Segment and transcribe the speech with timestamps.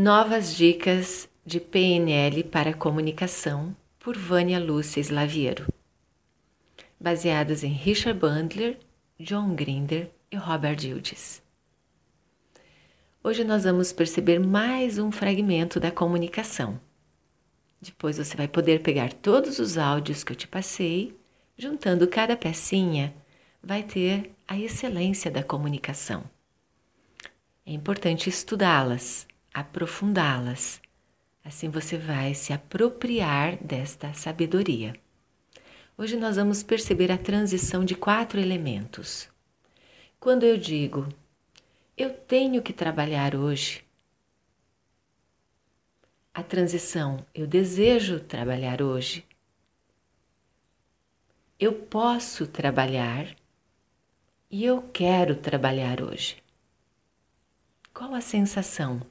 [0.00, 5.66] Novas dicas de PNL para comunicação por Vânia Lúcia Slaviero,
[7.00, 8.78] baseadas em Richard Bandler,
[9.18, 11.42] John Grinder e Robert Hughes.
[13.24, 16.78] Hoje nós vamos perceber mais um fragmento da comunicação.
[17.80, 21.18] Depois você vai poder pegar todos os áudios que eu te passei,
[21.56, 23.12] juntando cada pecinha,
[23.60, 26.22] vai ter a excelência da comunicação.
[27.66, 29.26] É importante estudá-las
[29.60, 30.80] aprofundá-las.
[31.44, 34.94] Assim você vai se apropriar desta sabedoria.
[35.96, 39.28] Hoje nós vamos perceber a transição de quatro elementos.
[40.20, 41.08] Quando eu digo,
[41.96, 43.84] eu tenho que trabalhar hoje,
[46.32, 49.24] a transição, eu desejo trabalhar hoje,
[51.58, 53.34] eu posso trabalhar
[54.48, 56.40] e eu quero trabalhar hoje.
[57.92, 59.02] Qual a sensação?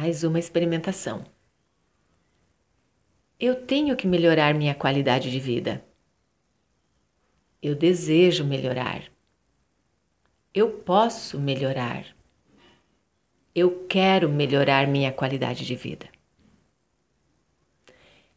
[0.00, 1.24] Mais uma experimentação.
[3.40, 5.84] Eu tenho que melhorar minha qualidade de vida.
[7.60, 9.02] Eu desejo melhorar.
[10.54, 12.06] Eu posso melhorar.
[13.52, 16.08] Eu quero melhorar minha qualidade de vida.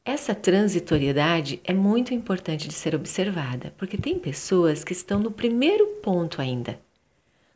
[0.04, 5.86] Essa transitoriedade é muito importante de ser observada, porque tem pessoas que estão no primeiro
[6.02, 6.82] ponto ainda.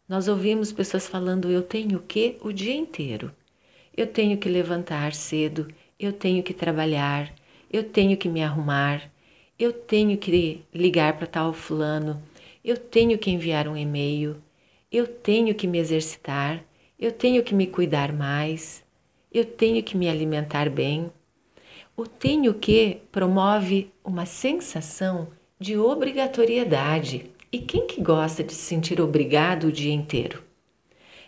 [0.08, 3.34] Nós ouvimos pessoas falando eu tenho que o dia inteiro.
[3.98, 7.34] Eu tenho que levantar cedo, eu tenho que trabalhar,
[7.72, 9.10] eu tenho que me arrumar,
[9.58, 12.22] eu tenho que ligar para tal fulano,
[12.62, 14.36] eu tenho que enviar um e-mail,
[14.92, 16.62] eu tenho que me exercitar,
[17.00, 18.84] eu tenho que me cuidar mais,
[19.34, 21.10] eu tenho que me alimentar bem.
[21.96, 27.32] O tenho que promove uma sensação de obrigatoriedade.
[27.50, 30.45] E quem que gosta de se sentir obrigado o dia inteiro?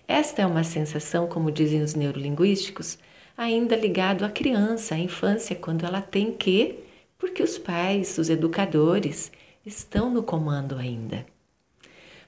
[0.08, 2.98] Esta é uma sensação, como dizem os neurolinguísticos,
[3.38, 6.80] ainda ligado à criança, à infância, quando ela tem que,
[7.18, 9.32] porque os pais, os educadores
[9.66, 11.26] estão no comando ainda.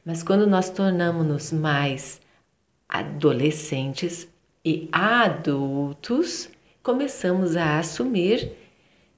[0.03, 2.19] Mas quando nós tornamos-nos mais
[2.88, 4.28] adolescentes
[4.66, 6.50] e adultos,
[6.84, 8.51] começamos a assumir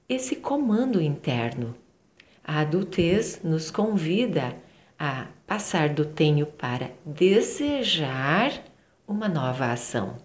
[0.07, 1.75] esse comando interno.
[2.43, 4.55] A adultez nos convida
[5.03, 8.63] a passar do tenho para desejar
[9.07, 10.17] uma nova ação.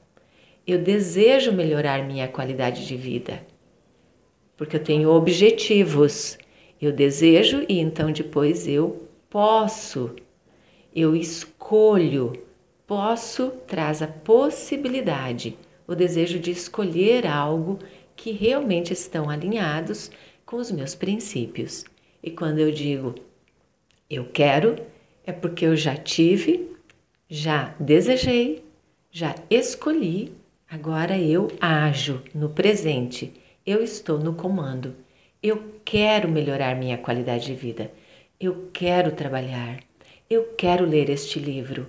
[0.67, 3.41] Eu desejo melhorar minha qualidade de vida,
[4.55, 6.37] porque eu tenho objetivos.
[6.79, 10.15] Eu desejo e então depois eu posso.
[10.95, 12.35] Eu escolho.
[12.87, 15.57] Posso traz a possibilidade,
[15.89, 17.79] o desejo de escolher algo
[18.15, 20.11] que realmente estão alinhados
[20.45, 21.83] com os meus princípios.
[22.23, 23.15] E quando eu digo
[24.09, 24.77] eu quero
[25.25, 26.71] é porque eu já tive,
[27.29, 28.65] já desejei,
[29.11, 30.33] já escolhi,
[30.71, 33.33] agora eu ajo no presente.
[33.65, 34.95] Eu estou no comando.
[35.43, 37.91] Eu quero melhorar minha qualidade de vida.
[38.39, 39.81] Eu quero trabalhar.
[40.31, 41.87] Eu quero ler este livro.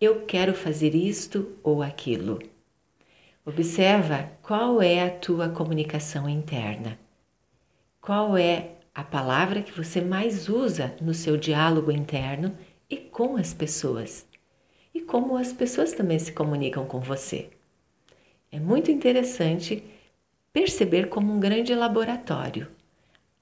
[0.00, 2.40] Eu quero fazer isto ou aquilo.
[3.44, 6.98] Observa qual é a tua comunicação interna.
[8.00, 12.56] Qual é a palavra que você mais usa no seu diálogo interno
[12.88, 14.26] e com as pessoas,
[14.94, 17.50] e como as pessoas também se comunicam com você.
[18.50, 19.84] É muito interessante
[20.50, 22.68] perceber como um grande laboratório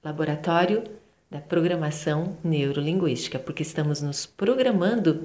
[0.03, 0.83] laboratório
[1.31, 5.23] da programação neurolinguística, porque estamos nos programando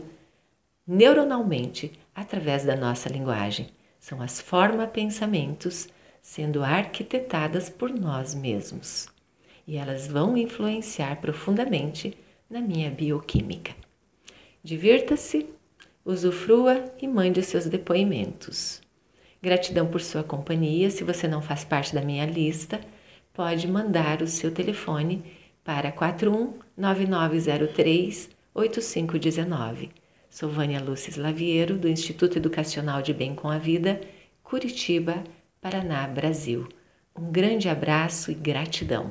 [0.87, 3.67] neuronalmente através da nossa linguagem.
[3.99, 5.89] São as forma-pensamentos
[6.23, 9.09] sendo arquitetadas por nós mesmos
[9.67, 12.17] e elas vão influenciar profundamente
[12.49, 13.75] na minha bioquímica.
[14.63, 15.47] Divirta-se,
[16.05, 18.83] usufrua e mande os seus depoimentos.
[19.43, 20.91] Gratidão por sua companhia.
[20.91, 22.81] Se você não faz parte da minha lista,
[23.33, 25.25] pode mandar o seu telefone
[25.65, 29.91] para 41 9903 8519.
[30.29, 34.01] Sou Vânia Lúcia Slaviero, do Instituto Educacional de Bem com a Vida,
[34.43, 35.25] Curitiba,
[35.61, 36.69] Paraná, Brasil.
[37.17, 39.11] Um grande abraço e gratidão.